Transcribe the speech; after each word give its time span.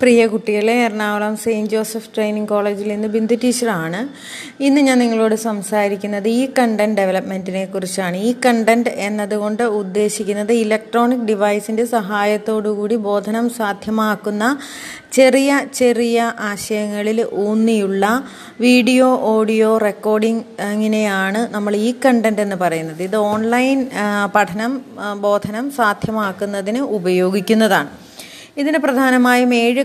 പ്രിയ 0.00 0.22
കുട്ടികളെ 0.26 0.72
Ernakulam 0.84 1.36
Saint 1.42 1.70
Joseph 1.70 2.08
training 2.14 2.48
കോളേജിൽ 2.50 2.88
നിന്ന് 2.88 3.08
ബിന്ദു 3.08 3.34
ടീച്ചറാണ്. 3.42 4.00
ഇന്ന് 4.62 4.80
ഞാൻ 4.80 4.98
നിങ്ങളോട് 5.02 5.34
സംസാരിക്കുന്നത് 5.34 6.28
ഈ 6.28 6.42
കണ്ടന്റ് 6.58 6.98
ഡെവലപ്മെന്റിനെ 7.00 7.64
കുറിച്ചാണ്. 7.64 8.16
ഈ 8.16 8.34
കണ്ടന്റ് 8.46 8.90
എന്നതുകൊണ്ട് 9.06 9.62
ഉദ്ദേശിക്കുന്നത് 9.62 10.52
ഇലക്ട്രോണിക് 10.52 11.24
ഡിവൈസിന്റെ 11.30 11.84
സഹായത്തോടുകൂടി 11.96 12.94
ബോധനം 13.08 13.50
സാധ്യമാക്കുന്ന 13.50 14.44
ചെറിയ 15.12 15.50
ചെറിയ 15.74 16.32
ആശയങ്ങളിൽ 16.50 17.26
ഊന്നിയുള്ള 17.48 18.24
വീഡിയോ 18.60 19.18
ഓഡിയോ 19.34 19.78
റെക്കോർഡിംഗ് 19.88 20.44
ഇങ്ങനെയാണ് 20.72 21.54
നമ്മൾ 21.54 21.76
ഈ 21.76 21.94
കണ്ടന്റ് 22.06 22.42
എന്ന് 22.42 22.56
പറയുന്നത്. 22.56 23.02
ഇത് 23.02 23.16
ഓൺലൈൻ 23.16 23.78
പഠനം 24.34 24.74
ബോധനം 25.20 25.70
സാധ്യമാക്കുന്നതിന് 25.70 26.78
ഉപയോഗിക്കുന്നതാണ്. 26.98 28.05
ഇതിന് 28.56 28.78
പ്രധാനമായും 28.78 29.54
ഏഴ് 29.54 29.84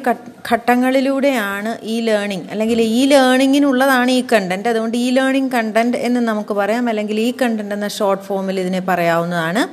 ഘട്ടങ്ങളിലൂടെയാണ് 0.51 1.77
ഈ 1.83 2.01
ലേണിംഗ് 2.01 2.49
അല്ലെങ്കിൽ 2.51 2.81
ഈ 2.81 3.05
ലേണിങ്ങിനുള്ളതാണ് 3.05 4.11
ഈ 4.11 4.23
കണ്ടന്റ് 4.33 4.69
അതുകൊണ്ട് 4.69 4.97
ഈ 4.97 5.09
ലേണിംഗ് 5.09 5.51
കണ്ടന്റ് 5.51 5.97
എന്ന് 5.97 6.19
നമുക്ക് 6.19 6.53
പറയാം. 6.53 6.89
അല്ലെങ്കിൽ 6.89 7.19
ഈ 7.19 7.33
കണ്ടന്റ് 7.41 7.75
എന്ന 7.75 7.87
ഷോർട്ട് 7.87 8.23
ഫോമിൽ 8.23 8.59
ഇതിനെ 8.59 8.79
പറയാവുന്നതാണ്. 8.79 9.67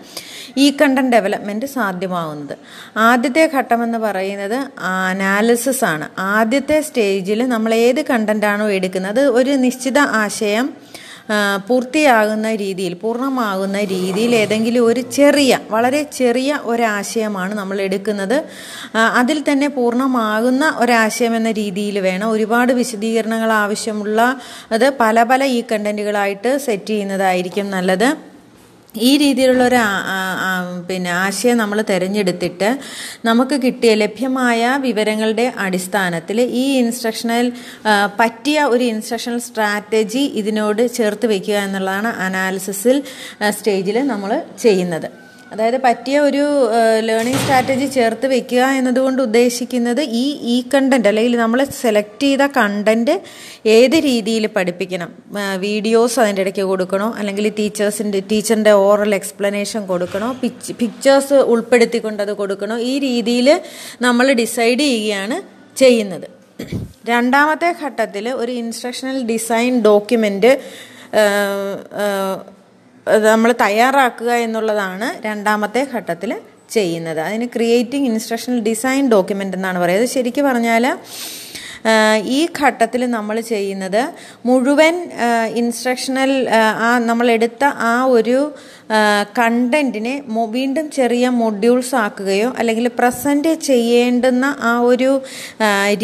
ഈ 0.57 0.77
കണ്ടന്റ് 0.81 1.13
ഡെവലപ്മെന്റ് 1.17 1.67
സാധ്യമാവുന്നത്. 1.67 2.59
ആദ്യത്തെ 2.97 3.51
ഘട്ടം 3.55 3.85
എന്ന് 3.85 3.99
പറയുന്നത് 3.99 4.59
അനാലിസിസ് 4.83 5.85
ആണ്. 5.85 6.09
ആദ്യത്തെ 6.19 6.81
സ്റ്റേജിൽ 6.81 7.47
നമ്മൾ 7.47 7.75
ഏത് 7.75 8.05
കണ്ടന്റാണോ 8.05 8.69
എടുക്കുന്നത്? 8.69 9.21
ഒരു 9.21 9.51
നിശ്ചിത 9.51 9.99
ആശയം 9.99 10.75
പൂർത്തിയാകുന്ന 11.69 12.55
രീതിയിൽ 12.55 12.95
പൂർണമാകുന്ന 12.95 13.79
രീതിയിൽ 13.85 14.35
ഏതെങ്കിലും 14.35 14.87
ഒരു 14.87 15.01
ചെറിയ 15.01 15.59
വളരെ 15.71 16.03
ചെറിയ 16.03 16.61
ഒരാശയമാണ് 16.65 17.55
നമ്മൾ 17.55 17.81
എടുക്കുന്നത്. 17.81 18.39
അതിൽ 19.15 19.45
തന്നെ 19.53 19.69
പൂർണമാകുന്ന 19.69 20.75
ഒരാശയം 20.77 21.37
എന്ന 21.37 21.51
രീതിയിൽ 21.51 21.99
വേണം 21.99 22.31
ഒരുപാട് 22.31 22.73
വിശദീകരണങ്ങൾ 22.73 23.53
ആവശ്യമുള്ള 23.53 24.21
അത് 24.73 24.87
പല 25.01 25.23
പല 25.23 25.45
ഈ 25.45 25.61
കണ്ടന്റുകളായിട്ട് 25.73 26.59
സെറ്റ് 26.59 26.87
ചെയ്യുന്നതായിരിക്കും 26.87 27.71
നല്ലത്. 27.71 28.09
ഈ 28.95 29.11
രീതിയിലുള്ള 29.17 29.63
ഒരു 29.65 29.81
പിന്നെ 30.89 31.11
ആശയം 31.11 31.57
നമ്മൾ 31.59 31.79
തിരഞ്ഞെടുത്തിട്ട് 31.83 32.71
നമുക്ക് 33.25 33.57
കിട്ടിയ 33.65 33.93
ലഭ്യമായ 33.95 34.71
വിവരങ്ങളുടെ 34.87 35.47
അടിസ്ഥാനത്തിൽ 35.59 36.41
ഈ 36.63 36.65
ഇൻസ്ട്രക്ഷണൽ 36.79 37.47
പറ്റിയ 38.21 38.65
ഒരു 38.65 38.85
ഇൻസ്ട്രക്ഷണൽ 38.85 39.39
സ്ട്രാറ്റജി 39.39 40.25
ഇതിനോട് 40.43 40.83
ചേർത്ത് 40.99 41.27
വയ്ക്കുക 41.27 41.59
എന്നുള്ളതാണ് 41.67 42.13
അനാലിസിസിൽ 42.27 42.99
സ്റ്റേജിൽ 43.59 43.99
നമ്മൾ 44.07 44.31
ചെയ്യുന്നത്. 44.63 45.28
അതായത് 45.53 45.77
പറ്റിയ 45.85 46.17
ഒരു 46.29 46.43
ലേണിംഗ് 47.09 47.41
സ്ട്രാറ്റജി 47.43 47.87
ചേർത്ത് 47.97 48.27
വെക്കുക 48.33 48.63
എന്നതുകൊണ്ട് 48.79 49.21
ഉദ്ദേശിക്കുന്നത് 49.23 50.01
ഈ 50.23 50.25
ഈ 50.55 50.57
കണ്ടന്റ് 50.75 51.09
അല്ലെങ്കിൽ 51.09 51.37
നമ്മൾ 51.37 51.61
സെലക്ട് 51.81 52.23
ചെയ്ത 52.23 52.47
കണ്ടന്റ് 52.57 53.15
ഏത് 53.77 53.97
രീതിയിൽ 54.09 54.47
പഠിപ്പിക്കണം? 54.57 55.11
വീഡിയോസ് 55.67 56.21
അതിന്റെ 56.21 56.43
ഇടയ്ക്ക് 56.45 56.65
കൊടുക്കണോ? 56.73 57.09
അല്ലെങ്കിൽ 57.19 57.49
ടീച്ചേഴ്സിന്റെ 57.59 58.21
ടീച്ചറിന്റെ 58.33 58.75
ഓറൽ 58.87 59.15
എക്സ്പ്ലനേഷൻ 59.21 59.87
കൊടുക്കണോ? 59.87 60.29
പിച്ച് 60.43 60.75
പിക്ചേഴ്സ് 60.83 61.39
ഉൾപ്പെടുത്തിക്കൊണ്ട് 61.55 62.23
അത് 62.27 62.33
കൊടുക്കണോ? 62.43 62.77
ഈ 62.91 62.93
രീതിയിൽ 63.07 63.49
നമ്മൾ 64.07 64.29
ഡിസൈഡ് 64.43 64.81
ചെയ്യുകയാണ് 64.81 65.39
ചെയ്യുന്നത്. 65.83 66.29
രണ്ടാമത്തെ 67.09 67.69
ഘട്ടത്തിൽ 67.83 68.25
ഒരു 68.43 68.53
ഇൻസ്ട്രക്ഷണൽ 68.63 69.19
ഡിസൈൻ 69.33 69.75
ഡോക്യുമെന്റ് 69.89 70.53
നമ്മൾ 73.31 73.51
തയ്യാറാക്കുക 73.65 74.31
എന്നുള്ളതാണ് 74.47 75.09
രണ്ടാമത്തെ 75.27 75.83
ഘട്ടത്തിൽ 75.95 76.31
ചെയ്യുന്നത്. 76.77 77.21
അതിന് 77.27 77.47
ക്രിയേറ്റിംഗ് 77.57 78.09
ഇൻസ്ട്രക്ഷണൽ 78.11 78.59
ഡിസൈൻ 78.71 79.05
ഡോക്യുമെന്റ് 79.15 79.57
എന്നാണ് 79.59 79.79
പറയുന്നത്. 79.83 80.11
ശരിക്കും 80.17 80.47
പറഞ്ഞാൽ 80.51 80.87
ഈ 82.37 82.41
ഘട്ടത്തിൽ 82.61 83.03
നമ്മൾ 83.17 83.37
ചെയ്യുന്നത് 83.51 84.03
മുഴുവൻ 84.49 84.95
ഇൻസ്ട്രക്ഷണൽ 85.61 86.33
ആ 86.87 86.89
നമ്മളെടുത്ത 87.11 87.65
ആ 87.93 87.95
ഒരു 88.17 88.39
കണ്ടന്റിനെ 89.39 90.15
വീണ്ടും 90.57 90.87
ചെറിയ 90.91 91.29
മൊഡ്യൂൾസ് 91.41 91.95
ആക്കുകയോ 91.95 92.49
അല്ലെങ്കിൽ 92.59 92.87
പ്രസന്റ് 92.99 93.53
ചെയ്യേണ്ടുന്ന 93.69 94.45
ആ 94.71 94.73
ഒരു 94.91 95.11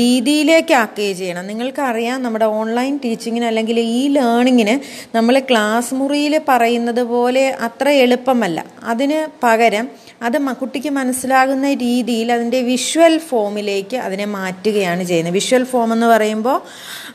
രീതിയിലേക്ക് 0.01 0.75
ആക്കുകയോ 0.75 1.15
ചെയ്യണം. 1.21 1.47
നിങ്ങൾക്കറിയാം 1.47 2.23
നമ്മുടെ 2.23 2.45
ഓൺലൈൻ 2.61 3.01
ടീച്ചിങ്ങിന് 3.05 3.45
അല്ലെങ്കിൽ 3.45 3.81
ഈ 3.81 4.09
ലേണിങ്ങിന് 4.17 4.75
നമ്മൾ 5.17 5.39
ക്ലാസ് 5.51 5.95
മുറിയിൽ 5.95 6.37
പറയുന്നത് 6.49 7.03
പോലെ 7.13 7.45
അത്ര 7.69 7.89
എളുപ്പമല്ല. 8.05 8.59
അതിന് 8.85 9.21
പകരം 9.45 9.89
അത് 10.27 10.37
കുട്ടിക്ക് 10.61 10.91
മനസ്സിലാകുന്ന 10.99 11.73
രീതിയിൽ 11.87 12.29
അതിന്റെ 12.33 12.61
വിഷ്വൽ 12.63 13.15
ഫോമിലേക്ക് 13.31 13.97
അതിനെ 13.97 14.25
മാറ്റുകയാണ് 14.25 15.03
ചെയ്യുന്നത്. 15.05 15.35
വിഷ്വൽ 15.35 15.65
ഫോം 15.65 15.93
എന്ന് 15.93 16.07
പറയുമ്പോൾ 16.07 16.59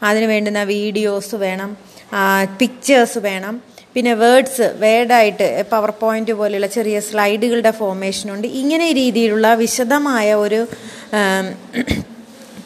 അതിന് 0.03 0.25
വേണ്ടുന്ന 0.25 0.63
വീഡിയോസ് 0.75 1.35
വേണം 1.45 1.71
പിക്ചേഴ്സ് 2.59 3.19
വേണം 3.19 3.55
പിന്നെ 3.95 4.13
വേർഡ്സ് 4.13 4.65
വേർഡായിട്ട് 4.83 5.47
പവർ 5.71 5.91
പോയിന്റ് 6.01 6.33
പോലെയുള്ള 6.39 6.67
ചെറിയ 6.77 6.97
സ്ലൈഡുകളുടെ 7.09 7.71
ഫോർമേഷനുണ്ട് 7.79 8.47
ഇങ്ങനെ 8.61 8.87
രീതിയിലുള്ള 8.99 9.47
വിശദമായ 9.63 10.27
ഒരു 10.43 10.59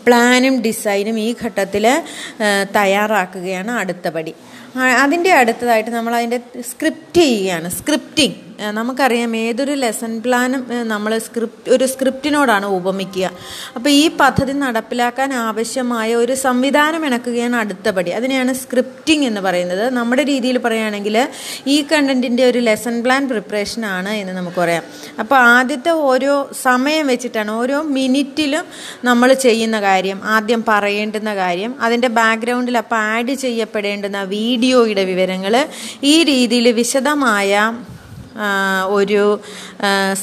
പ്ലാനും 0.06 0.56
ഡിസൈനും 0.66 1.18
ഈ 1.26 1.30
ഘട്ടത്തിൽ 1.44 1.86
തയ്യാറാക്കുകയാണ് 2.78 3.72
അടുത്ത 3.82 4.08
പടി. 4.16 4.34
അതിന്റെ 5.04 5.32
അടുത്തതായിട്ട് 5.42 5.92
നമ്മൾ 5.98 6.14
അതിന്റെ 6.20 6.40
സ്ക്രിപ്റ്റ് 6.72 7.22
ചെയ്യുകയാണ്. 7.22 7.68
സ്ക്രിപ്റ്റിംഗ് 7.80 8.38
നമുക്കറിയാം 8.78 9.32
ഏതൊരു 9.46 9.74
ലെസൺ 9.84 10.12
പ്ലാനും 10.24 10.62
നമ്മൾ 10.94 11.12
സ്ക്രിപ്റ്റ് 11.26 11.72
ഒരു 11.76 11.86
സ്ക്രിപ്റ്റിനോടാണ് 11.94 12.68
ഉപമിക്കുക. 12.78 13.26
അപ്പോൾ 13.76 13.92
ഈ 14.02 14.04
പദ്ധതി 14.22 14.54
നടപ്പിലാക്കാൻ 14.64 15.30
ആവശ്യമായ 15.48 16.10
ഒരു 16.24 16.34
സംവിധാനം 16.46 17.06
ഇണക്കുകയാണ് 17.08 17.58
അടുത്ത 17.62 17.90
പടി 17.98 18.12
അതിനെയാണ് 18.20 18.54
സ്ക്രിപ്റ്റിംഗ് 18.62 19.28
എന്ന് 19.30 19.42
പറയുന്നത്. 19.48 19.86
നമ്മുടെ 19.98 20.26
രീതിയിൽ 20.32 20.60
പറയുകയാണെങ്കിൽ 20.66 21.18
ഈ 21.76 21.78
കണ്ടന്റിന്റെ 21.92 22.46
ഒരു 22.52 22.60
ലെസൺ 22.70 22.98
പ്ലാൻ 23.06 23.24
പ്രിപ്പറേഷൻ 23.32 23.84
ആണ് 23.98 24.14
എന്ന് 24.22 24.36
നമുക്ക് 24.40 24.60
പറയാം. 24.64 24.84
അപ്പോൾ 25.24 25.38
ആദ്യത്തെ 25.56 25.94
ഓരോ 26.12 26.34
സമയം 26.66 27.06
വെച്ചിട്ടാണ് 27.14 27.52
ഓരോ 27.62 27.80
മിനിറ്റിലും 27.98 28.66
നമ്മൾ 29.10 29.30
ചെയ്യുന്ന 29.46 29.78
കാര്യം 29.88 30.20
ആദ്യം 30.36 30.64
പറയേണ്ടുന്ന 30.72 31.32
കാര്യം 31.44 31.72
അതിന്റെ 31.86 32.12
ബാക്ക്ഗ്രൗണ്ടിൽ 32.20 32.78
അപ്പോൾ 32.84 33.00
ആഡ് 33.14 33.34
ചെയ്യപ്പെടേണ്ടുന്ന 33.46 34.22
വീഡിയോയുടെ 34.36 35.06
വിവരങ്ങൾ 35.12 35.56
ഈ 36.14 36.16
രീതിയിൽ 36.32 36.68
വിശദമായ 36.80 37.52
ഒരു 38.98 39.40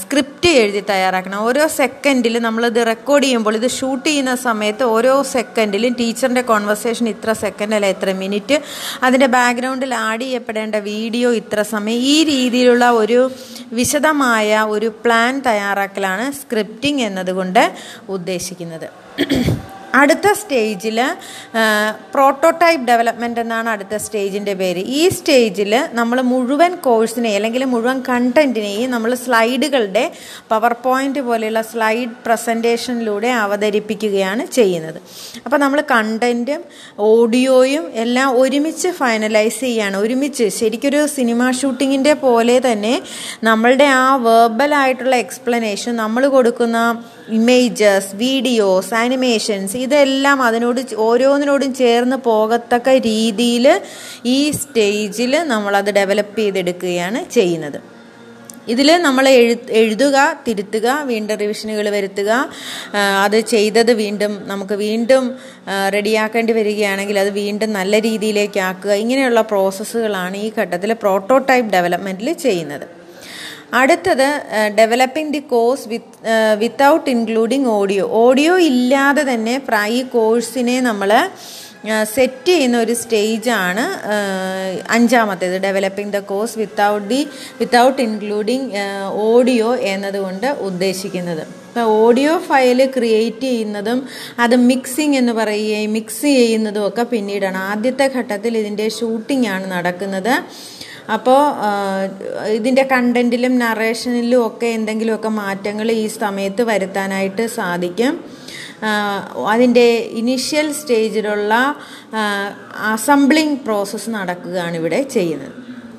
സ്ക്രിപ്റ്റ് 0.00 0.50
എഴുതി 0.62 0.82
തയ്യാറാക്കണം. 0.90 1.38
ഓരോ 1.48 1.64
സെക്കൻഡിൽ 1.80 2.38
നമ്മളിത് 2.38 2.80
റെക്കോർഡ് 2.86 3.24
ചെയ്യുമ്പോൾ 3.24 3.54
ഇത് 3.60 3.70
ഷൂട്ട് 3.70 4.06
ചെയ്യുന്ന 4.08 4.34
സമയത്ത് 4.34 4.84
ഓരോ 4.96 5.14
സെക്കൻഡിലും 5.34 5.92
ടീച്ചറിന്റെ 6.00 6.44
കോൺവെർസേഷൻ 6.52 7.08
ഇത്ര 7.08 7.32
സെക്കൻഡ് 7.44 7.74
അല്ല 7.74 7.86
ഇത്ര 7.94 8.12
മിനിറ്റ് 8.12 8.58
അതിന്റെ 9.02 9.26
ബാക്ക്ഗ്രൗണ്ടിൽ 9.36 9.94
ആഡ് 9.94 10.20
ചെയ്യപ്പെടേണ്ട 10.20 10.76
വീഡിയോ 10.92 11.30
ഇത്ര 11.40 11.62
സമയം. 11.74 12.00
ഈ 12.14 12.16
രീതിയിലുള്ള 12.24 12.90
ഒരു 13.02 13.20
വിശദമായ 13.72 14.60
ഒരു 14.68 14.90
പ്ലാൻ 15.04 15.42
തയ്യാറാക്കലാണ് 15.46 16.32
സ്ക്രിപ്റ്റിംഗ് 16.32 17.02
എന്നതുകൊണ്ട് 17.02 17.62
ഉദ്ദേശിക്കുന്നത്. 18.08 18.88
അടുത്ത 19.98 20.28
സ്റ്റേജിൽ 20.40 20.98
പ്രോട്ടോടൈപ്പ് 22.14 22.86
ഡെവലപ്മെന്റ് 22.90 23.40
എന്നാണ് 23.42 23.68
അടുത്ത 23.74 23.94
സ്റ്റേജിന്റെ 24.04 24.54
പേര്. 24.60 24.82
ഈ 24.98 25.02
സ്റ്റേജിൽ 25.16 25.72
നമ്മൾ 25.98 26.18
മുഴുവൻ 26.32 26.72
കോഴ്സിനെ 26.86 27.30
അല്ലെങ്കിൽ 27.38 27.64
മുഴുവൻ 27.72 27.98
കണ്ടന്റിനെയും 28.10 28.90
നമ്മൾ 28.94 29.10
സ്ലൈഡുകളുടെ 29.24 30.04
പവർ 30.52 30.74
പോയിന്റ് 30.86 31.22
പോലെയുള്ള 31.28 31.62
സ്ലൈഡ് 31.72 32.14
പ്രസന്റേഷനിലൂടെ 32.26 33.30
അവതരിപ്പിക്കുകയാണ് 33.44 34.44
ചെയ്യുന്നത്. 34.58 35.00
അപ്പോൾ 35.44 35.58
നമ്മൾ 35.64 35.80
കണ്ടന്റും 35.94 36.62
ഓഡിയോയും 37.10 37.86
എല്ലാം 38.04 38.28
ഒരുമിച്ച് 38.42 38.90
ഫൈനലൈസ് 39.00 39.60
ചെയ്യുകയാണ് 39.64 39.96
ഒരുമിച്ച് 40.04 40.46
ശരിക്കൊരു 40.60 41.00
സിനിമ 41.16 41.50
ഷൂട്ടിങ്ങിന്റെ 41.60 42.14
പോലെ 42.24 42.56
തന്നെ 42.68 42.94
നമ്മളുടെ 43.50 43.88
ആ 44.00 44.04
വേർബലായിട്ടുള്ള 44.28 45.16
എക്സ്പ്ലനേഷൻ 45.26 45.94
നമ്മൾ 46.04 46.22
കൊടുക്കുന്ന 46.36 46.78
ഇമേജസ് 47.38 48.14
വീഡിയോസ് 48.22 48.92
ആനിമേഷൻസ് 49.00 49.79
ഇതെല്ലാം 49.84 50.38
അതിനോട് 50.48 50.80
ഓരോന്നിനോടും 51.06 51.70
ചേർന്ന് 51.82 52.18
പോകത്തക്ക 52.28 52.88
രീതിയിൽ 53.10 53.66
ഈ 54.34 54.38
സ്റ്റേജിൽ 54.60 55.32
നമ്മളത് 55.54 55.90
ഡെവലപ്പ് 55.98 56.38
ചെയ്തെടുക്കുകയാണ് 56.42 57.22
ചെയ്യുന്നത്. 57.36 57.80
ഇതിൽ 58.72 58.88
നമ്മൾ 59.04 59.24
എഴു 59.38 59.54
എഴുതുക 59.80 60.16
തിരുത്തുക 60.46 60.88
വീണ്ടും 61.10 61.36
റിവിഷനുകൾ 61.42 61.86
വരുത്തുക 61.94 62.30
അത് 63.24 63.36
ചെയ്തത് 63.52 63.92
വീണ്ടും 64.02 64.32
നമുക്ക് 64.50 64.76
വീണ്ടും 64.84 65.24
റെഡിയാക്കേണ്ടി 65.96 66.54
വരികയാണെങ്കിൽ 66.58 67.18
അത് 67.24 67.30
വീണ്ടും 67.40 67.70
നല്ല 67.78 68.00
രീതിയിലേക്ക് 68.08 68.60
ആക്കുക. 68.70 68.92
ഇങ്ങനെയുള്ള 69.04 69.42
പ്രോസസ്സുകളാണ് 69.52 70.36
ഈ 70.46 70.48
ഘട്ടത്തിൽ 70.58 70.92
പ്രോട്ടോടൈപ്പ് 71.04 71.72
ഡെവലപ്മെന്റിൽ 71.76 72.30
ചെയ്യുന്നത്. 72.46 72.86
അടുത്തത് 73.72 74.28
developing 74.74 75.32
the 75.32 75.42
course 75.50 75.86
with 75.88 76.34
without 76.58 77.10
including 77.10 77.68
audio 77.70 78.04
audio 78.20 78.54
ഇല്ലാതെ 78.70 79.22
തന്നെ 79.22 79.56
ഈ 79.88 80.02
കോഴ്സിനെ 80.12 80.76
നമ്മൾ 80.80 81.12
സെറ്റ് 82.14 82.52
ചെയ്യുന്ന 82.52 82.76
ഒരു 82.84 82.94
സ്റ്റേജാണ് 83.02 83.84
അഞ്ചാമത്തേത്. 84.96 85.56
Developing 85.66 86.12
the 86.16 86.20
course 86.32 86.58
without 86.58 87.06
the 87.12 87.20
without 87.60 88.02
including 88.08 88.66
audio 89.28 89.70
എന്നതുകൊണ്ട് 89.92 90.48
ഉദ്ദേശിക്കുന്നത്. 90.68 91.42
ഇപ്പോൾ 91.68 91.86
ഓഡിയോ 92.04 92.32
ഫയൽ 92.48 92.80
ക്രിയേറ്റ് 92.96 93.46
ചെയ്യുന്നതും 93.50 93.98
അത് 94.44 94.54
മിക്സിംഗ് 94.70 95.16
എന്ന് 95.16 95.32
പറയുകയും 95.40 95.92
മിക്സ് 95.98 96.28
ചെയ്യുന്നതും 96.40 96.84
ഒക്കെ 96.88 97.04
പിന്നീടാണ്. 97.12 97.58
ആദ്യത്തെ 97.72 98.06
ഘട്ടത്തിൽ 98.16 98.52
ഇതിന്റെ 98.62 98.88
ഷൂട്ടിംഗ് 98.98 99.48
ആണ് 99.54 99.66
നടക്കുന്നത്. 99.74 100.34
അപ്പോൾ 101.16 101.40
ഇതിന്റെ 102.58 102.82
കണ്ടന്റിലും 102.90 103.54
നറേഷനിലും 103.58 104.40
ഒക്കെ 104.48 104.68
എന്തെങ്കിലുമൊക്കെ 104.78 105.28
മാറ്റങ്ങൾ 105.28 105.90
ഈ 105.92 106.04
സമയത്ത് 106.22 106.62
വരുത്താനായിട്ട് 106.70 107.46
സാധിക്കും. 107.58 108.12
അതിന്റെ 109.52 109.86
ഇനിഷ്യൽ 110.20 110.72
സ്റ്റേജിലുള്ള 110.72 111.54
അസംബ്ലിംഗ് 112.94 113.58
പ്രോസസ്സ് 113.64 114.10
നടക്കുകയാണ് 114.10 114.76
ഇവിടെ 114.76 115.02
ചെയ്യുന്നത്. 115.16 115.56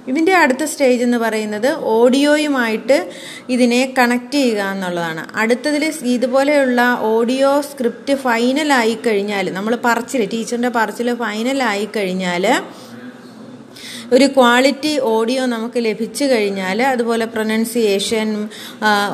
ഇതിന്റെ 0.07 0.33
അടുത്ത 0.33 0.63
സ്റ്റേജ് 0.63 1.03
എന്ന് 1.03 1.17
പറയുന്നത് 1.17 1.67
ഓഡിയോയുമായിട്ട് 1.95 2.97
ഇതിനെ 3.49 3.93
കണക്ട് 3.97 4.37
ചെയ്യുക 4.37 4.61
എന്നുള്ളതാണ്. 4.73 5.23
അടുത്തതിൽ 5.35 5.83
ഇതുപോലെയുള്ള 6.15 6.81
ഓഡിയോ 7.01 7.51
സ്ക്രിപ്റ്റ് 7.61 8.15
ഫൈനലായി 8.15 8.97
കഴിഞ്ഞാൽ 9.07 9.53
നമ്മൾ 9.53 9.75
പറച്ചിൽ 9.87 10.23
ടീച്ചറിന്റെ 10.33 10.71
പറച്ചിൽ 10.79 11.09
ഫൈനലായി 11.15 11.89
കഴിഞ്ഞാൽ 11.97 12.45
ഒരു 14.15 14.25
ക്വാളിറ്റി 14.35 14.91
ഓഡിയോ 15.11 15.43
നമുക്ക് 15.45 15.79
ലഭിച്ചു 15.85 16.25
കഴിഞ്ഞാൽ 16.25 16.79
അതുപോലെ 16.83 17.25
പ്രൊനൗൺസിയേഷൻ 17.25 18.29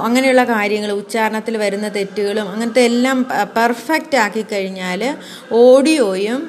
അങ്ങനെയുള്ള 0.06 0.44
കാര്യങ്ങൾ 0.54 0.92
ഉച്ചാരണത്തിൽ 0.92 1.58
വരുന്ന 1.58 1.88
തെറ്റുകളും 1.98 2.48
അങ്ങനത്തെ 2.54 2.84
എല്ലാം 2.92 3.18
പെർഫെക്റ്റ് 3.58 4.18
ആക്കി 4.18 4.44
കഴിഞ്ഞാൽ 4.54 5.04
ഓഡിയോയും 5.64 6.42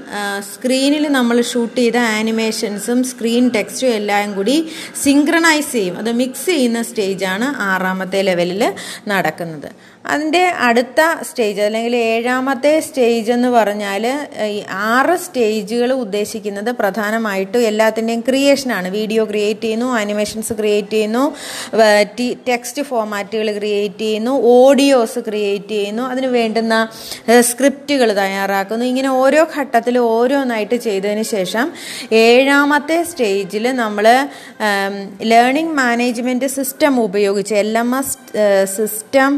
സ്ക്രീനിൽ 0.52 1.04
നമ്മൾ 1.18 1.36
ഷൂട്ട് 1.50 1.78
ചെയ്ത 1.80 1.98
ആനിമേഷൻസും 2.18 3.02
സ്ക്രീൻ 3.10 3.44
ടെക്സ്റ്റും 3.56 3.92
എല്ലാം 4.00 4.34
കൂടി 4.34 4.56
സിങ്ക്രണൈസ് 5.04 5.72
ചെയ്യും. 5.72 5.98
അത് 5.98 6.10
മിക്സ് 6.22 6.48
ചെയ്യുന്ന 6.52 6.82
സ്റ്റേജാണ് 6.82 7.48
ആറാമത്തെ 7.70 8.22
ലെവലിൽ 8.22 8.64
നടക്കുന്നത്. 9.12 9.70
അതിന്റെ 10.04 10.42
അടുത്ത 10.60 11.00
സ്റ്റേജ് 11.22 11.60
അല്ലെങ്കിൽ 11.60 11.96
ഏഴാമത്തെ 11.96 12.80
സ്റ്റേജ് 12.80 13.30
എന്ന് 13.32 13.48
പറഞ്ഞാൽ 13.48 14.04
ആറ് 14.70 15.16
സ്റ്റേജുകൾ 15.16 15.92
ഉദ്ദേശിക്കുന്നത് 15.92 16.70
പ്രധാനമായിട്ടും 16.70 17.62
എല്ലാത്തിന്റെയും 17.62 18.20
ക്രിയേഷനാണ് 18.20 18.88
വീഡിയോ 18.88 19.24
ക്രിയേറ്റ് 19.24 19.60
ചെയ്യുന്നു 19.60 19.88
ആനിമേഷൻസ് 20.00 20.52
ക്രിയേറ്റ് 20.52 20.90
ചെയ്യുന്നു 20.90 21.24
ടെക്സ്റ്റ് 22.48 22.82
ഫോമാറ്റുകൾ 22.82 23.50
ക്രിയേറ്റ് 23.58 23.98
ചെയ്യുന്നു 23.98 24.34
ഓഡിയോസ് 24.54 25.18
ക്രിയേറ്റ് 25.18 25.68
ചെയ്യുന്നു 25.68 26.02
അതിന് 26.02 26.26
വേണ്ടുന്ന 26.26 26.74
സ്ക്രിപ്റ്റുകൾ 27.40 28.08
തയ്യാറാക്കുന്നു. 28.12 28.84
ഇങ്ങനെ 28.84 29.08
ഓരോ 29.22 29.42
ഘട്ടത്തിൽ 29.56 29.98
ഓരോന്നായിട്ട് 29.98 30.76
ചെയ്തതിന് 30.76 31.22
ശേഷം 31.22 31.66
ഏഴാമത്തെ 32.12 33.02
സ്റ്റേജിൽ 33.02 33.64
നമ്മൾ 33.82 34.06
ലേണിംഗ് 35.22 35.74
മാനേജ്മെന്റ് 35.74 36.46
സിസ്റ്റം 36.46 37.00
ഉപയോഗിച്ച് 37.00 37.54
എൽ 37.54 37.72
എം 37.78 37.98
എസ് 37.98 38.16
സിസ്റ്റം 38.76 39.32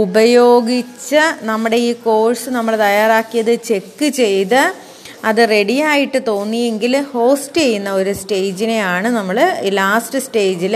ഉപയോഗിച്ച് 0.00 1.22
നമ്മുടെ 1.42 1.78
ഈ 1.86 1.92
കോഴ്സ് 2.04 2.50
നമ്മൾ 2.50 2.74
തയ്യാറാക്കിയത് 2.76 3.54
ചെക്ക് 3.62 4.08
ചെയ്ത് 4.12 4.60
അത് 5.28 5.40
റെഡിയായിട്ട് 5.52 6.18
തോന്നിയെങ്കിൽ 6.28 6.94
ഹോസ്റ്റ് 7.12 7.60
ചെയ്യുന്ന 7.62 7.90
ഒരു 8.00 8.12
സ്റ്റേജിനെയാണ് 8.20 9.08
നമ്മൾ 9.16 9.36
ലാസ്റ്റ് 9.78 10.20
സ്റ്റേജിൽ 10.26 10.74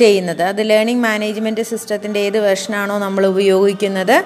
ചെയ്യുന്നത്. 0.00 0.42
അത് 0.50 0.60
ലേണിംഗ് 0.70 1.02
മാനേജ്മെന്റ് 1.06 1.62
സിസ്റ്റത്തിന്റെ 1.70 2.20
ഏത് 2.28 2.38
വെർഷനാണോ 2.46 2.96
നമ്മൾ 3.04 3.22
ഉപയോഗിക്കുന്നത് 3.32 4.16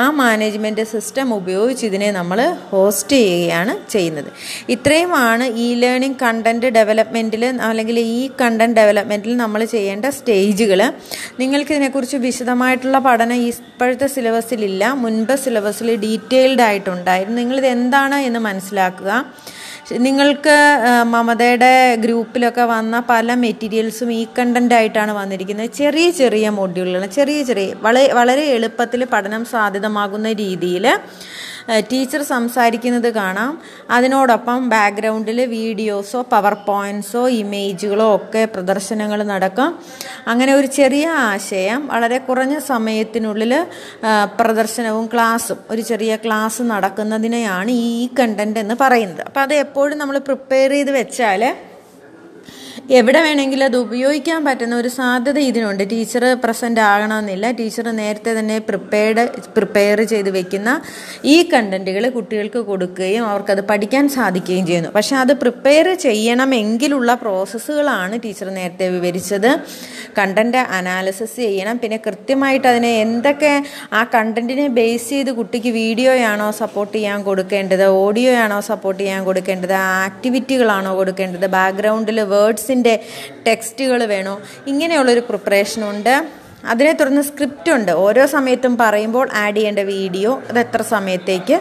ആ 0.00 0.04
മാനേജ്മെന്റ് 0.20 0.84
സിസ്റ്റം 0.92 1.34
ഉപയോഗിച്ച് 1.38 1.84
ഇതിനെ 1.90 2.10
നമ്മൾ 2.18 2.40
ഹോസ്റ്റ് 2.72 3.16
ചെയ്യുകയാണ് 3.22 3.74
ചെയ്യുന്നത്. 3.94 4.30
ഇത്രയുമാണ് 4.74 5.46
ഈ 5.64 5.66
ലേണിംഗ് 5.84 6.20
കണ്ടന്റ് 6.24 6.70
ഡെവലപ്മെന്റിൽ 6.78 7.44
അല്ലെങ്കിൽ 7.68 7.98
ഈ 8.18 8.20
കണ്ടന്റ് 8.42 8.78
ഡെവലപ്മെന്റിൽ 8.80 9.36
നമ്മൾ 9.44 9.60
ചെയ്യേണ്ട 9.74 10.06
സ്റ്റേജുകൾ 10.18 10.82
നിങ്ങൾക്ക് 11.40 11.72
ഇതിനെക്കുറിച്ച് 11.76 12.20
വിശദമായിട്ടുള്ള 12.26 12.98
പഠനം 13.08 13.40
ഇപ്പോഴത്തെ 13.50 14.06
സിലബസിലില്ല 14.16 14.92
മുൻപ് 15.04 15.34
സിലബസിൽ 15.46 15.88
ഡീറ്റെയിൽഡ് 16.06 16.64
ആയിട്ടുണ്ടായിരുന്നു. 16.68 17.38
നിങ്ങളിത് 17.42 17.68
എന്താണ് 17.76 18.18
എന്ന് 18.28 18.40
മനസ്സിലാക്കുക 18.46 19.05
നിങ്ങൾക്ക് 20.06 20.54
മമതയുടെ 21.14 21.72
ഗ്രൂപ്പിലൊക്കെ 22.04 22.64
വന്ന 22.72 22.94
പല 23.10 23.34
മെറ്റീരിയൽസും 23.42 24.08
ഈ 24.12 24.22
കണ്ടന്റ് 24.38 24.74
ആയിട്ടാണ് 24.78 25.12
വന്നിരിക്കുന്നത്. 25.12 25.70
ചെറിയ 25.80 26.06
ചെറിയ 26.20 26.48
മോഡ്യൂളുകൾ 26.58 27.04
ചെറിയ 27.18 27.40
ചെറിയ 27.50 27.74
വളരെ 27.86 28.06
വളരെ 28.18 28.44
എളുപ്പത്തിൽ 28.56 29.02
പഠനം 29.14 29.44
സാധ്യതമാകുന്ന 29.54 30.32
രീതിയിൽ 30.42 30.86
ടീച്ചർ 31.90 32.22
സംസാരിക്കുന്നത് 32.32 33.08
കാണാം. 33.18 33.52
അതിനോടൊപ്പം 33.96 34.68
ബാക്ക്ഗ്രൗണ്ടിൽ 34.74 35.38
വീഡിയോസോ 35.56 36.20
പവർ 36.32 36.54
പോയിന്റ്സോ 36.68 37.22
ഇമേജുകളോ 37.42 38.08
ഒക്കെ 38.16 38.42
പ്രദർശനങ്ങൾ 38.54 39.22
നടക്കും. 39.32 39.70
അങ്ങനെ 40.32 40.54
ഒരു 40.60 40.68
ചെറിയ 40.78 41.06
ആശയം 41.30 41.82
വളരെ 41.92 42.18
കുറഞ്ഞ 42.28 42.56
സമയത്തിനുള്ളിൽ 42.72 43.54
പ്രദർശനവും 44.40 45.06
ക്ലാസ്സും 45.12 45.58
ഒരു 45.70 45.82
ചെറിയ 45.90 46.12
ക്ലാസ് 46.24 46.62
നടക്കുന്നതിനെയാണ് 46.72 47.70
ഈ 47.70 47.94
കണ്ടന്റ് 48.20 48.60
എന്ന് 48.64 48.76
പറയുന്നത്. 48.84 49.24
അപ്പോൾ 49.28 49.42
അത് 49.46 49.54
എപ്പോഴും 49.64 49.96
നമ്മൾ 50.02 50.18
പ്രിപ്പയർ 50.28 50.70
ചെയ്ത് 50.76 50.92
വെച്ചാൽ 51.00 51.44
എവിടെ 52.94 53.20
വേണമെങ്കിലും 53.26 53.66
അത് 53.66 53.76
ഉപയോഗിക്കാൻ 53.76 54.40
പറ്റുന്ന 54.44 54.74
ഒരു 54.76 54.90
സാധ്യത 54.96 55.38
ഇതിനുണ്ട്. 55.38 55.82
ടീച്ചർ 55.92 56.24
പ്രസന്റ് 56.42 56.80
ആകണമെന്നില്ല. 56.80 57.50
ടീച്ചർ 57.50 57.86
നേരത്തെ 58.00 58.32
തന്നെ 58.38 58.58
പ്രിപ്പയർഡ് 58.68 59.22
പ്രിപ്പയർ 59.56 60.00
ചെയ്ത് 60.12 60.30
വെക്കുന്ന 60.36 60.70
ഈ 61.24 61.36
കണ്ടന്റുകൾ 61.52 62.04
കുട്ടികൾക്ക് 62.16 62.58
കൊടുക്കുകയും 62.58 63.24
അവർക്കത് 63.30 63.62
പഠിക്കാൻ 63.70 64.04
സാധിക്കുകയും 64.08 64.66
ചെയ്യുന്നു. 64.66 64.90
പക്ഷേ 64.90 65.16
അത് 65.16 65.32
പ്രിപ്പയർ 65.42 65.88
ചെയ്യണമെങ്കിലുള്ള 66.06 67.14
പ്രോസസ്സുകളാണ് 67.24 68.16
ടീച്ചർ 68.24 68.50
നേരത്തെ 68.50 68.88
വിവരിച്ചത്. 68.88 69.50
കണ്ടന്റ് 70.18 70.60
അനാലിസിസ് 70.78 71.36
ചെയ്യണം. 71.36 71.76
പിന്നെ 71.78 71.96
കൃത്യമായിട്ട് 72.06 72.68
അതിനെ 72.68 72.92
എന്തൊക്കെ 73.06 73.52
ആ 73.92 74.02
കണ്ടന്റിനെ 74.14 74.68
ബേസ് 74.78 75.10
ചെയ്ത് 75.10 75.32
കുട്ടിക്ക് 75.40 75.72
വീഡിയോയാണോ 75.80 76.48
സപ്പോർട്ട് 76.62 76.94
ചെയ്യാൻ 76.96 77.18
കൊടുക്കേണ്ടത് 77.22 77.84
ഓഡിയോയാണോ 78.04 78.60
സപ്പോർട്ട് 78.70 79.02
ചെയ്യാൻ 79.02 79.24
കൊടുക്കേണ്ടത് 79.24 79.76
ആക്ടിവിറ്റികളാണോ 80.06 80.94
കൊടുക്കേണ്ടത് 81.02 81.46
ബാക്ക്ഗ്രൗണ്ടിൽ 81.58 82.20
വേർഡ്സിന്റെ 82.76 82.94
ടെക്സ്റ്റുകൾ 83.46 84.00
വേണോ? 84.14 84.34
ഇങ്ങനെയുള്ളൊരു 84.72 85.22
പ്രിപ്പറേഷനുണ്ട്. 85.28 86.14
അതിനെ 86.72 86.92
തുടർന്ന് 86.98 87.22
സ്ക്രിപ്റ്റ് 87.22 87.70
ഉണ്ട് 87.76 87.90
ഓരോ 88.04 88.22
സമയത്തും 88.34 88.72
പറയുമ്പോൾ 88.80 89.26
ആഡ് 89.42 89.56
ചെയ്യേണ്ട 89.56 89.80
വീഡിയോ 89.90 90.30
അത് 90.50 90.58
എത്ര 90.62 90.82
സമയത്തേക്ക് 90.94 91.56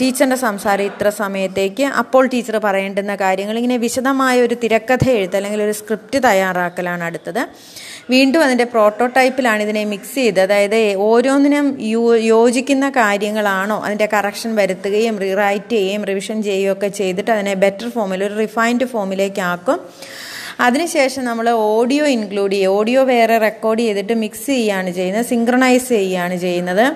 ടീച്ചറിന്റെ 0.00 0.38
സംസാരം 0.46 0.84
ഇത്ര 0.90 1.08
സമയത്തേക്ക് 1.22 1.84
അപ്പോൾ 2.02 2.22
ടീച്ചർ 2.32 2.56
പറയേണ്ടുന്ന 2.66 3.14
കാര്യങ്ങൾ. 3.24 3.56
ഇങ്ങനെ 3.60 3.76
വിശദമായ 3.86 4.36
ഒരു 4.46 4.56
തിരക്കഥ 4.62 5.04
എഴുത്ത് 5.16 5.36
അല്ലെങ്കിൽ 5.38 5.62
ഒരു 5.66 5.74
സ്ക്രിപ്റ്റ് 5.80 6.20
തയ്യാറാക്കലാണ് 6.28 7.04
അടുത്തത്. 7.08 7.42
വീണ്ടും 8.12 8.42
അതിന്റെ 8.44 8.66
പ്രോട്ടോടൈപ്പിലാണ് 8.72 9.60
ഇതിനെ 9.66 9.82
മിക്സ് 9.92 10.14
ചെയ്ത് 10.20 10.40
അതായത് 10.46 10.78
ഓരോന്നിനും 11.08 11.66
യോജിക്കുന്ന 12.32 12.86
കാര്യങ്ങളാണോ 13.00 13.76
അതിന്റെ 13.86 14.08
കറക്ഷൻ 14.14 14.50
വരുത്തുകയും 14.60 15.18
റീറൈറ്റ് 15.24 15.74
ചെയ്യുകയും 15.74 16.04
റിവിഷൻ 16.10 16.38
ചെയ്യുകയൊക്കെ 16.48 16.88
ചെയ്തിട്ട് 17.00 17.30
അതിനെ 17.36 17.54
ബെറ്റർ 17.64 17.88
ഫോമിൽ 17.96 18.24
ഒരു 18.28 18.36
റിഫൈൻഡ് 18.44 18.88
ഫോമിലേക്ക് 18.94 19.42
ആക്കും. 19.52 19.78
അതിനുശേഷം 20.60 21.24
നമ്മൾ 21.24 21.46
ഓഡിയോ 21.50 22.04
ഇൻക്ലൂഡ് 22.16 22.52
ചെയ്യുക 22.52 22.76
ഓഡിയോ 22.78 23.02
വേറെ 23.04 23.36
റെക്കോർഡ് 23.38 23.82
ചെയ്തിട്ട് 23.86 24.14
മിക്സ് 24.24 24.46
ചെയ്യുകയാണ് 24.46 24.90
ചെയ്യുന്നത് 24.90 25.26
സിങ്ക്രണൈസ് 25.26 25.88
ചെയ്യുകയാണ് 25.88 26.36
ചെയ്യുന്നത്. 26.36 26.86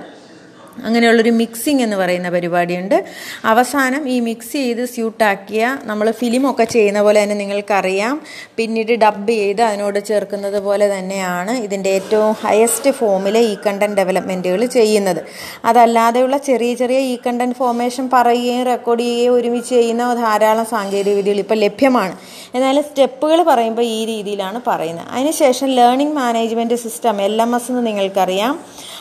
അങ്ങനെയുള്ളൊരു 0.84 1.30
മിക്സിംഗ് 1.30 1.82
എന്ന് 1.82 1.96
പറയുന്ന 1.96 2.30
പരിപാടിയുണ്ട്. 2.30 3.04
അവസാനം 3.44 4.08
ഈ 4.08 4.20
മിക്സ് 4.20 4.52
ചെയ്ത് 4.52 4.84
സ്യൂട്ടാക്കിയ 4.84 5.78
നമ്മൾ 5.82 6.10
ഫിലിമൊക്കെ 6.10 6.64
ചെയ്യുന്ന 6.64 7.02
പോലെ 7.02 7.22
തന്നെ 7.22 7.36
നിങ്ങൾക്കറിയാം. 7.36 8.20
പിന്നീട് 8.56 8.92
ഡബ് 8.92 9.28
ചെയ്ത് 9.28 9.62
അതിനോട് 9.62 10.04
ചേർക്കുന്നത് 10.04 10.60
പോലെ 10.60 10.98
തന്നെയാണ് 10.98 11.50
ഇതിന്റെ 11.50 11.90
ഏറ്റവും 11.90 12.32
ഹയസ്റ്റ് 12.32 12.90
ഫോമിൽ 12.90 13.38
ഈ 13.38 13.56
കണ്ടന്റ് 13.66 13.96
ഡെവലപ്മെന്റുകൾ 13.96 14.64
ചെയ്യുന്നത്. 14.64 15.22
അതല്ലാതെയുള്ള 15.64 16.36
ചെറിയ 16.36 16.74
ചെറിയ 16.74 16.98
ഈ 16.98 17.18
കണ്ടന്റ് 17.26 17.56
ഫോർമേഷൻ 17.56 18.10
പറയുകയും 18.12 18.62
റെക്കോർഡ് 18.62 19.00
ചെയ്യുകയും 19.00 19.34
ഒരുമിച്ച് 19.34 19.70
ചെയ്യുന്ന 19.70 20.14
ധാരാളം 20.14 20.64
സാങ്കേതിക 20.64 21.14
വിദ്യകൾ 21.14 21.38
ഇപ്പോൾ 21.38 21.54
ലഭ്യമാണ്. 21.54 22.16
എന്നാൽ 22.54 22.80
സ്റ്റെപ്പുകൾ 22.80 23.42
പറയുമ്പോൾ 23.42 23.82
ഈ 23.82 24.04
രീതിയിലാണ് 24.04 24.60
പറയുന്നത്. 24.66 25.06
അതിനുശേഷം 25.08 25.66
learning 25.66 26.14
management 26.14 26.74
system 26.74 27.22
L 27.22 27.42
M 27.42 27.56
S 27.56 27.70
എന്ന് 27.70 27.86
നിങ്ങൾക്കറിയാം. 27.86 28.60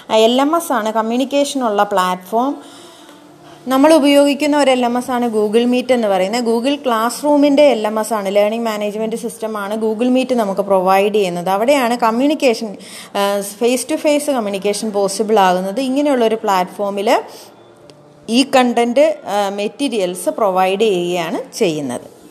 എൽ 0.10 0.42
എം 0.42 0.56
എസ് 0.56 0.72
ആണ് 0.74 0.94
കമ്മ്യൂണിക്കേഷനുള്ള 0.94 1.84
പ്ലാറ്റ്ഫോം 1.84 2.56
നമ്മൾ 3.68 3.94
ഉപയോഗിക്കുന്ന 3.94 4.58
ഒരു 4.58 4.72
എൽ 4.72 4.86
എം 4.86 4.98
എസ് 4.98 5.12
ആണ് 5.12 5.30
ഗൂഗിൾ 5.30 5.66
മീറ്റ് 5.66 5.94
എന്ന് 5.94 6.08
പറയുന്നത്. 6.08 6.44
ഗൂഗിൾ 6.44 6.76
ക്ലാസ് 6.86 7.24
റൂമിന്റെ 7.24 7.64
എൽ 7.64 7.88
എം 7.88 8.00
എസ് 8.00 8.14
ആണ് 8.14 8.36
ലേണിംഗ് 8.36 8.66
മാനേജ്മെന്റ് 8.66 9.16
സിസ്റ്റമാണ് 9.16 9.76
ഗൂഗിൾ 9.76 10.10
മീറ്റ് 10.10 10.36
നമുക്ക് 10.36 10.62
പ്രൊവൈഡ് 10.62 11.14
ചെയ്യുന്നത്. 11.14 11.50
അവിടെയാണ് 11.50 11.98
communication 11.98 12.76
face 13.60 13.88
to 13.92 13.96
face 13.96 14.32
communication 14.32 14.92
possible 14.92 15.40
ആകുന്നത്. 15.40 15.80
ഇങ്ങനെയുള്ള 15.80 16.26
ഒരു 16.26 16.36
പ്ലാറ്റ്ഫോമിൽ 16.44 17.22
ഈ 18.30 18.46
കണ്ടന്റ് 18.56 19.16
മെറ്റീരിയൽസ് 19.56 20.30
പ്രൊവൈഡ് 20.30 20.82
ചെയ്യുകയാണ് 20.82 21.54
ചെയ്യുന്നത്. 21.58 22.23